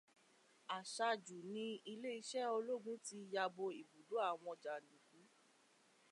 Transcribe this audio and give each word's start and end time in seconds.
Aṣáájú 0.77 1.37
ní 1.53 1.65
iléeṣẹ́ 1.91 2.51
ológun 2.57 2.97
ti 3.05 3.17
yabo 3.33 3.65
ibùdó 3.81 4.15
àwọn 4.29 4.53
jàndùkú. 4.63 5.17